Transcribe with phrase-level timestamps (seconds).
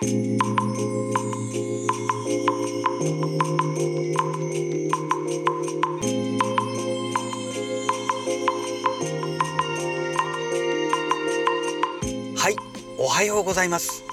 [0.00, 0.04] は
[12.48, 12.56] い、
[12.96, 14.04] おはようございます。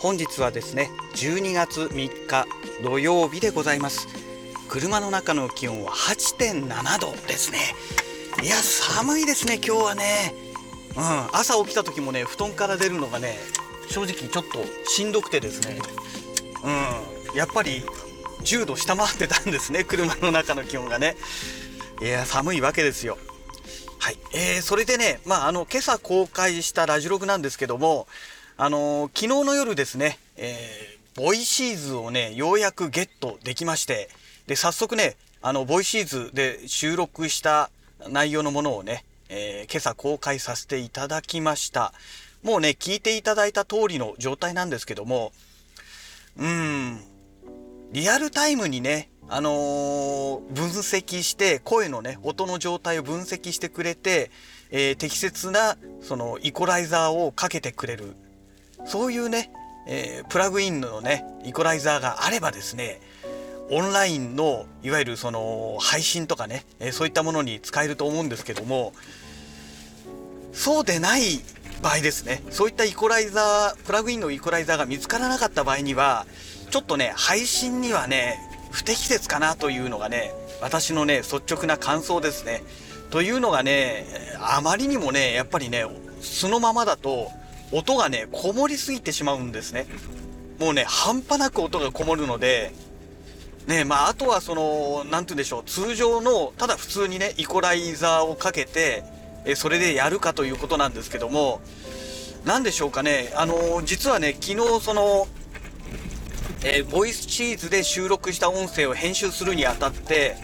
[0.00, 2.48] 本日はですね、12月3日
[2.82, 4.08] 土曜日でございます。
[4.68, 7.58] 車の中の気温は8.7度ですね。
[8.42, 10.34] いや、寒いですね、今日はね。
[10.96, 13.38] うん、朝起きた時もね、布団から出るのがね、
[13.90, 15.78] 正直ちょっとしんどくてですね。
[16.64, 17.82] うん、やっぱり
[18.42, 21.16] 10度下回ってたんですね、車の中の気温がね。
[22.00, 23.18] いや、寒いわけですよ。
[23.98, 28.06] はい、えー、それでね、まあ、あの今朝公開したラジログなんですけども、
[28.56, 34.08] あのー昨日の夜ですね、えーボイシーズをね、ようやくゲットできまして、
[34.46, 37.70] で、早速ね、あの、ボイシーズで収録した
[38.08, 41.92] 内容のものをね、えー今朝公開させていただきました。
[42.42, 45.32] もうね、聞いていただいた通りの状態なんですけども、
[46.36, 47.00] うん、
[47.92, 54.30] リアルタイムにね、あのー分析して、声のね、音の状態を分析してくれて、
[54.70, 58.14] えー適切な、その、イコライザーをかけてくれる。
[58.86, 59.50] そういうね、
[59.86, 63.00] えープラグインのね、イコライザーがあればですね、
[63.70, 68.94] オンラインの、いわゆるその、配信とかね、えそういったものに使えると思うんですけども、
[70.52, 71.40] そうでない
[71.82, 72.42] 場合ですね。
[72.50, 76.26] そういったイコライザー、プラグインのイコライザーが見つからなかった場合には、
[76.70, 78.38] ちょっとね、配信にはね、
[78.70, 82.62] 不適切かなというのがね、私のね、率直な感想ですね。
[83.10, 84.06] というのがね、
[84.40, 85.84] あまりにもね、やっぱりね、
[86.20, 87.30] 素のままだと、
[87.72, 89.86] 音がね、こもりすぎてしまうんですね。
[90.58, 92.72] もうね、半端なく音がこもるので、
[93.66, 99.04] ねまあ、あとはその、なんて言うんでしょう、通常の、ただ普通にね、イコライザーをかけて、
[99.44, 101.60] えそれでやるかということなんですけども、
[102.44, 105.26] なんでしょうかね、あの実はね、昨日その、
[106.64, 110.36] えボイシーズで収録した音声を編集するにあたって、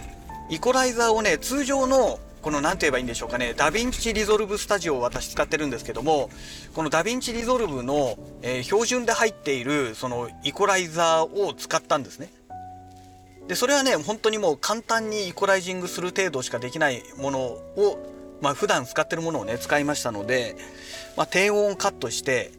[0.51, 6.29] イコライザーをね、通常の、この、なんて言えばいいんでしょうかね、 DaVinci Resolve Studio を私使ってるんですけども、
[6.75, 12.31] この DaVinci Resolve の、えー標準で入っている、その、イコライザーを使ったんですね。
[13.49, 20.57] で、それはね、本当にもう簡単にイコライジングする程度しかできないものを、まあ普段使ってるものをね、使いましたので、
[21.17, 22.53] まあ低音をカットして、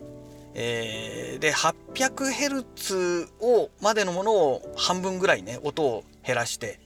[0.53, 6.79] えーで、800Hz を、までのものを半分ぐらいね、音を減らして、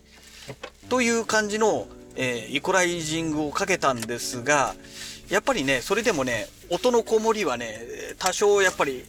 [0.90, 4.76] という感じの、えーイコライジングをかけたんですが、
[5.30, 7.80] やっぱりね、それでもね、音のこもりはね、
[8.18, 9.06] 多少やっぱり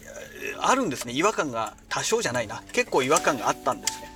[0.59, 1.15] あるんですね。
[1.15, 2.63] 違和感が、多少じゃないな。
[2.73, 4.10] 結構違和感があったんですね。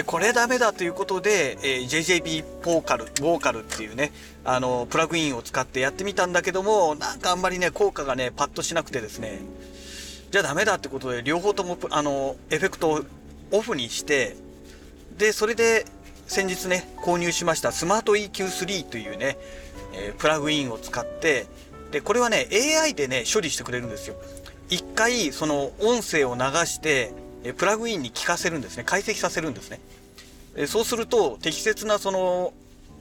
[0.00, 4.12] で、これダメだということで、えー JJB ボーカル、ボーカルっていうね、
[4.46, 9.40] あの、プラグインを使ってやってみたんだけども、なんかあんまりね、効果がね、パッとしなくてですね、
[10.30, 13.00] じゃあダメだってことで、両方とも、あの、エフェクトを
[13.50, 14.36] オフにして、
[15.18, 15.84] で、それで、
[16.26, 19.36] 先日ね、購入しましたスマート EQ3 というね、
[19.92, 21.46] えープラグインを使って、
[21.90, 24.14] で、これはね、AI でね、処理してくれるんですよ。
[24.70, 27.12] 一回、その音声を流して、
[27.44, 28.84] えプラグインに聞かせるんですね。
[28.84, 29.80] 解析させるんですね。
[30.56, 32.52] えそうすると、適切なその、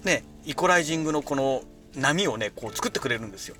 [0.03, 1.63] ね、イコライジングのこの
[1.95, 3.55] 波をね、こう作ってくれるんですよ。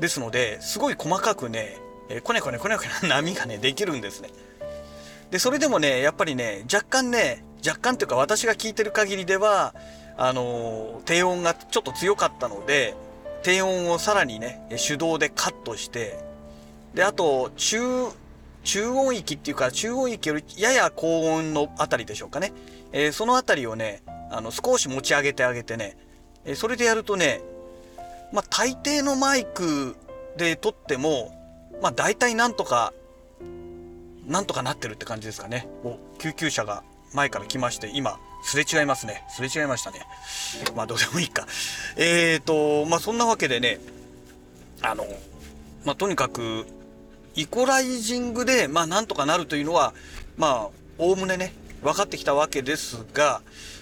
[0.00, 1.78] ですので、すごい細かくね、
[2.08, 4.30] えーこねこねこねこね波がね、できるんですね。
[5.30, 9.74] で、それでもね、やっぱりね、若干ね、若干というか私が聞いてる限りでは、
[10.16, 12.94] あの低音がちょっと強かったので、
[13.42, 16.18] 低音をさらにね、手動でカットして、
[16.94, 17.80] で、あと、中、
[18.64, 22.52] 中音域っていうか、中音域よりやや高音のあたりでしょうかね。
[22.92, 25.96] えーそのあたりをね、あの、少し持ち上げてあげてね、
[26.44, 27.40] えーそれでやるとね、
[28.32, 29.96] まあ、大抵のマイク
[30.36, 31.32] で撮っても、
[31.82, 32.92] まあ、大体なんとか、
[34.26, 35.68] なんとかなってるって感じですかね。
[35.82, 39.24] お、救急車が前から来まして、今、すれ違いますね。
[39.28, 40.00] すれ違いましたね。
[40.76, 41.46] まあ、どうでもいいか。
[41.96, 43.80] えーと、まあ、そんなわけでね、
[44.82, 45.04] あの、
[45.84, 46.66] まあ、とにかく、
[47.34, 49.92] イコライジングで、まあ、なんとかなるというのは、
[50.36, 50.68] まあ、
[50.98, 53.40] おおむねね、分かってきたわけですが、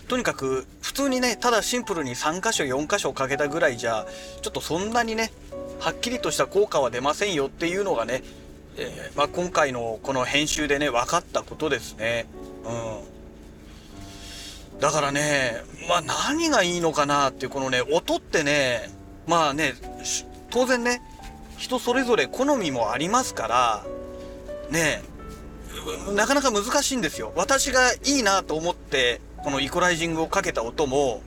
[0.08, 4.06] とにかく、普通にね、ただシンプルに3箇所、4箇所かけたぐらいじゃ、
[4.42, 5.32] ちょっとそんなにね、
[5.80, 8.22] はっきりとした効果は出ませんよっていうのがね、
[8.76, 12.26] えーまあ、今回のこの編集でね、分かったことですね。
[12.64, 14.80] うん。
[14.80, 18.90] だからね、まあ何がいいのかなっていう、このね、音ってね、
[19.26, 19.74] まあね、
[20.50, 21.02] 当然ね、
[21.58, 23.87] 人それぞれ好みもありますから、
[24.70, 25.02] ね
[26.10, 27.32] え、なかなか難しいんですよ。
[27.37, 31.20] 私がいいなと思って、このイコライジングをかけた音も、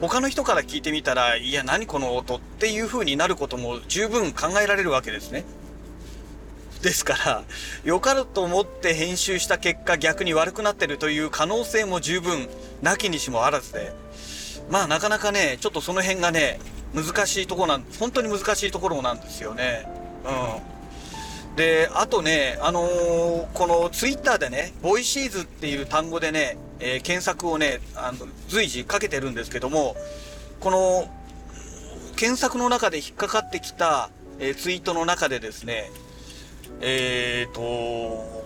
[0.00, 5.44] 他の人から聞いてみたら、いや、何この音っていう風になることも十分考えられるわけですね。
[6.82, 7.44] ですから
[7.84, 12.48] 良かれと思って編集した結果逆に悪くなってるという可能性も十分
[12.80, 13.92] なきにしもあらずで
[14.70, 16.58] まあなかなかねちょっとその辺がね
[16.94, 19.86] 難しいとこなん本当に難しいところなんですよね。
[20.24, 21.56] うん。
[21.56, 29.96] であとねあのー、このツイッターでねボイシーズっていう単語でね、えー、検索をねあの随時かけてるんですけども
[30.60, 31.08] この
[32.16, 35.90] 検索の中で引っかかってきた、えー、ツイートの中でですね
[36.80, 38.40] えっ、ー、と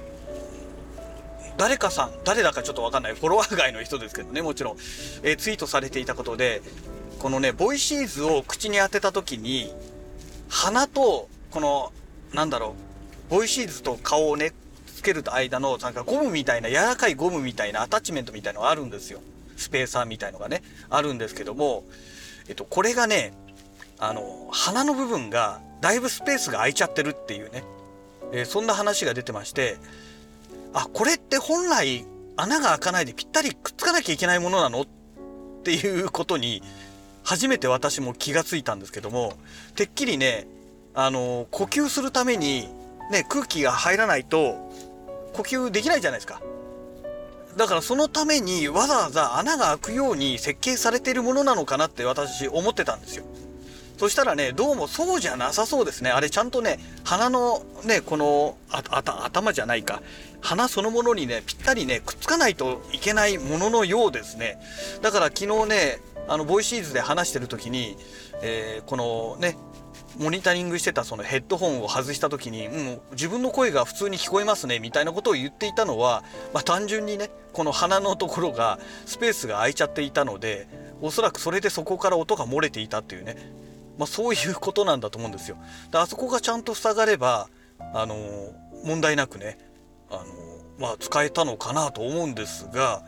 [1.57, 4.77] 誰かさん、誰だかちょっとわかんない、フォロワー外の人ですけどね、もちろん、
[5.23, 6.63] えー、ツイートされていたことで、
[7.25, 9.73] このね、ボイシーズを口に当てた時に、
[10.51, 11.91] 鼻と、この、
[12.35, 12.75] なんだろ
[13.31, 14.53] う、ボイシーズと顔をね、
[14.95, 19.21] つける間の、なんかゴムみたいな、柔らかいゴムみたいなアタッチメントみたいのがあるんですよ。
[19.57, 21.85] スペーサーみたいのがね、あるんですけども、
[22.47, 23.33] えっと、これがね、
[23.99, 27.65] あの、鼻の部分が、だいぶスペースが空いちゃってるっていうね、
[28.33, 29.79] えー、そんな話が出てまして、
[30.75, 32.05] あ、これって本来
[32.37, 34.83] 穴が開かないでぴったりくっつかなきゃいけないものなの？
[34.83, 34.87] っ
[35.65, 36.63] ていうことに
[37.25, 39.33] 初めて私も気がついたんですけども、
[39.75, 40.47] てっきりね、
[40.95, 42.69] あの、呼吸するために
[43.11, 44.71] ね、空気が入らないと
[45.33, 46.41] 呼吸できないじゃないですか。
[47.57, 53.25] だからそのためにわざわざ穴が開くように設計されているものなのかなって私思ってたんですよ。
[53.97, 56.11] そしたらね、どうもそうじゃなさそうですね。
[56.11, 60.03] あれちゃんとね、鼻のね、この、頭じゃないか。
[60.41, 64.59] 鼻そのものにね、ぴったりね、くっつかないといけないもののようですね。
[65.01, 67.97] だから昨日ね、あの、ボイシーズで話してる時に、
[68.43, 69.57] えー、このね、
[70.19, 76.23] モニタリングしてたそのヘッドホンを外した時に、うん、自分の声が普通に聞こえますねみたいなことを言っていたのは、
[76.53, 80.69] まあ、単純にねこの鼻のところがスペースが空いちゃっていたので
[81.01, 83.37] おそらくそれでそこから音が漏れていたっていうね
[83.99, 85.57] まあ、そういうことなんだと思うんですよ。
[85.91, 87.49] であそこがちゃんと塞がれば、
[87.79, 88.17] あの、
[88.85, 89.59] 問題なくね、
[90.11, 90.25] あの、
[90.79, 93.05] まあ、使えたのかなと思うんですが、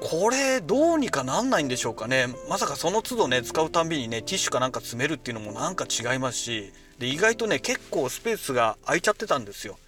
[0.00, 2.26] これどうにかなんないんでしょうかね。
[2.48, 9.78] まさかその都度ね、使うたんびにね、ティッシュかなんか詰めるっていうのもなんか違いますし、で、意外とね、結構スペースが空いちゃってたんですよ。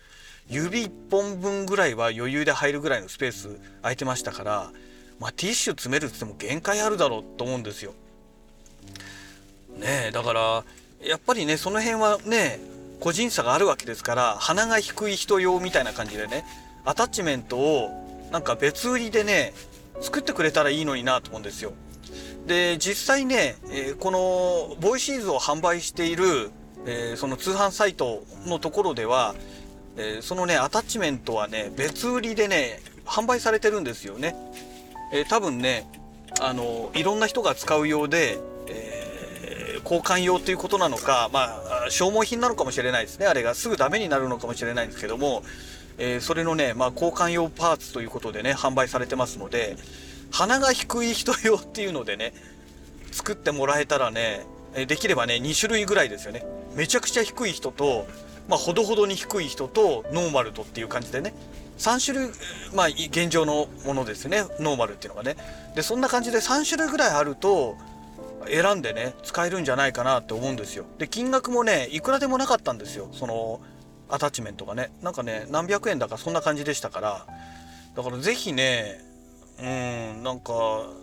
[0.48, 4.72] 指1本分ぐらいは余裕で入るぐらいのスペース空いてましたから、
[5.20, 7.92] まあ、ティッシュ詰めるって言っても限界あるだろうと思うんですよ。
[9.76, 10.64] ねえだから
[11.04, 12.60] やっぱりねその辺はね
[12.98, 16.44] 個人差があるわけですから鼻が低い人用みたいな感じでね
[16.84, 19.52] アタッチメントをなんか別売りでね
[20.00, 21.72] 作ってくれたらいいのになと思うんですよ。
[22.46, 26.50] で実際ね、え、このボイシーズを販売している、
[26.86, 29.34] え、その通販サイトのところでは、
[29.96, 34.34] え、そのねアタッチメントはね別売りでね販売されてるんですよね。
[35.12, 35.86] え多分ね
[36.40, 43.26] あのいろんな人が使うようで、え交換用ということなのか、まあ、消耗品なのかもしれないですね。
[43.26, 45.42] あれがすぐダメになるのかもしれないんですけども、
[45.98, 49.76] えー、それのね、まあ、交換用パーツということでね、販売されてますので、
[50.30, 52.32] 鼻が低い人用っていうのでね、
[53.10, 56.44] 作ってもらえたらね、できればね、2種類ぐらいですよね。
[56.74, 58.06] めちゃくちゃ低い人と、
[58.48, 61.34] まあ、ほどほどに低い人と、ノーマルとっていう感じでね、
[61.78, 62.30] 3種類、
[62.74, 65.36] まあ、現状のものですね、ノーマルっていうのがね。
[65.74, 67.76] で、そんな感じで3種類ぐらいあると、
[68.46, 73.60] 選んでね使えるんじゃないかなって思うんですよで金額もねいくらでもなかったんですよその
[74.08, 77.26] アタッチメントがねなんかね何百円だかそんな感じでしたから
[77.96, 79.00] だから是非ね
[79.60, 80.52] うんなんか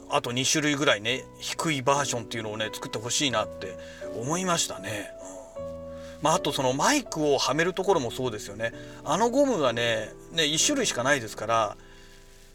[0.09, 3.77] あと2種類ぐらいね低いバージョンっていうのをね作ってほしいなって
[4.17, 5.11] 思いましたね。
[6.21, 8.73] まあ、あとそのマイクをはめるところもそうですよね。
[9.03, 11.77] あのゴムがねね1種類しかないですから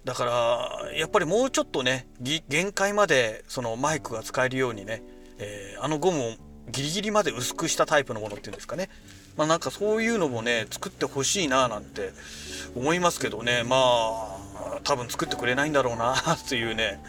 [0.05, 2.07] だからやっぱりもうちょっとね
[2.49, 5.03] 限界までそのマイクが使えるようにね、
[5.39, 6.33] えー、あのゴムを
[6.71, 8.89] ギリギリまで薄くしたタイプのものっていうんですかね。
[9.37, 12.13] まあなんかそういうのもね作ってほしいななんて
[12.75, 13.63] 思いますけどね。
[13.65, 17.01] まあ多分作ってくれないんだろうな っていうね。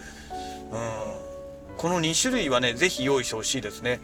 [0.72, 1.22] うん。
[1.78, 4.02] この2種類はね是非用意してほしいですね。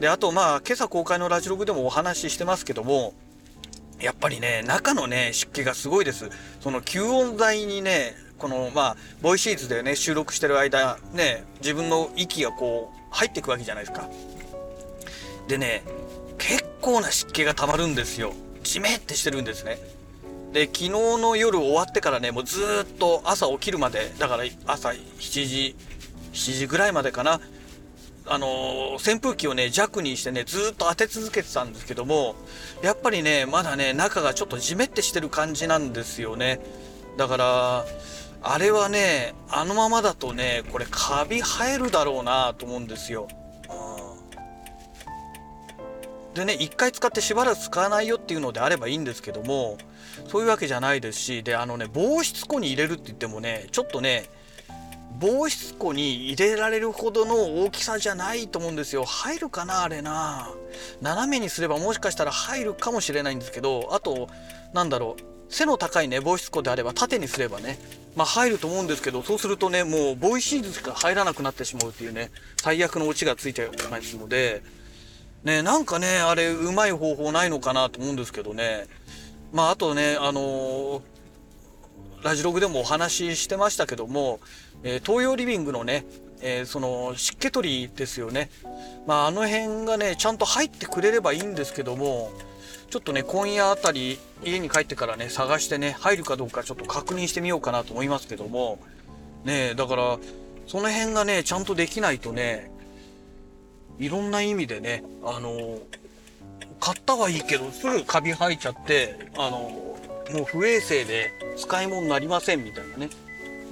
[0.00, 3.14] であとまあ今朝公開のラジログでもお話ししてますけども
[4.00, 6.30] やっぱりね、中のね、湿気がすごいです。
[6.60, 14.08] その吸音材にね、この、まあ、ボイシーズでね、収録してる間、ね、自分の息がこう、入っていくわけじゃないですか。
[15.48, 15.82] でね、
[16.38, 18.34] 結構な湿気が溜まるんですよ。
[18.62, 19.78] じめってしてるんですね。
[20.52, 24.96] で、昨日の夜終わってからね、もうずっと朝起きるまで、だから朝7
[25.46, 25.76] 時、
[26.32, 27.40] 7時ぐらいまでかな、
[28.28, 32.34] あの扇風機をね弱にしてねずっと当て続けてたんですけども
[32.82, 36.60] やっぱりねまだね中がちょっとじめってしてる感じなんですよね。
[37.16, 37.84] だから
[38.42, 43.26] あれはねあのままだとねこれカビ生えるだろうなと思うんですよ、
[46.34, 49.78] でね1回使ってしばらく使わないよっていうのであればいいんですけども
[50.28, 54.26] そういうわけじゃないですしであのね防湿庫に入れるって言ってもねちょっとね
[55.18, 59.04] 防湿庫に入れられるほどの大きさじゃないと思うんですよ。
[59.04, 60.50] 入るかなあれな。
[61.00, 64.28] 斜めにすればもしかしたら入るかもしれないんですけどあと
[64.74, 65.22] なんだろう。
[65.48, 67.78] 背の高いね防湿庫であれば縦にすればね。
[68.14, 74.62] まあ入ると思うんですけどそうするとねもうボイシーズしか入らなくなってしまうっていうね最悪のオチがついてますので。
[75.44, 78.86] ねなんかねあれうまい方法ないのかなと思うんですけどね。
[79.52, 81.00] まああとねあのー
[82.26, 84.40] ラジログでもお話ししてましたけども、
[84.82, 86.04] えー東洋リビングのね、
[86.40, 88.50] えーその湿気取りですよね。
[89.06, 92.32] まああの辺がね、ちゃんと入ってくれればいいんですけども、
[92.90, 98.80] ちょっとね、今夜あたり家に帰ってからね、探してね、入るかどうかちょっと確認してみようかなと思いますけども、
[99.44, 100.18] ね、だから、
[100.66, 102.72] その辺がね、ちゃんとできないとね、
[104.00, 105.78] いろんな意味でね、あの
[106.80, 109.86] 買ったはいいけど、すぐカビ生えちゃって、あの
[110.32, 113.10] もう不衛生で使い物になりませんみたいなね。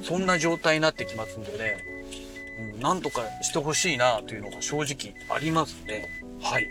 [0.03, 1.85] そんな状態になってきますんでね。
[2.75, 6.09] うん、なんとかしてほしいなというのが正直ありますね。
[6.43, 6.69] はい。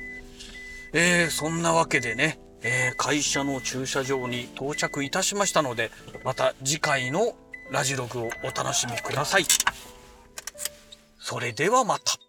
[0.94, 5.92] えー、そんなわけでね、えー会社の駐車場に到着いたしましたので、
[6.24, 7.36] また次回の
[7.72, 9.46] ラジログをお楽しみください。
[11.20, 12.23] それではまた。